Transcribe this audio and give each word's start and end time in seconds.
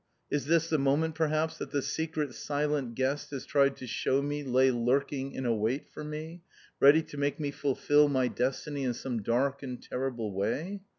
Is 0.31 0.47
this 0.47 0.67
the 0.67 0.79
moment 0.79 1.13
perhaps 1.13 1.59
that 1.59 1.69
the 1.69 1.83
secret, 1.83 2.33
silent 2.33 2.95
guest 2.95 3.29
has 3.29 3.45
tried 3.45 3.77
to 3.77 3.85
shew 3.85 4.23
me 4.23 4.41
lay 4.41 4.71
lurking 4.71 5.33
in 5.33 5.45
await 5.45 5.87
for 5.91 6.03
me, 6.03 6.41
ready 6.79 7.03
to 7.03 7.17
make 7.17 7.39
me 7.39 7.51
fulfil 7.51 8.09
my 8.09 8.27
destiny 8.27 8.81
in 8.83 8.95
some 8.95 9.21
dark 9.21 9.61
and 9.61 9.79
terrible 9.79 10.33
way? 10.33 10.81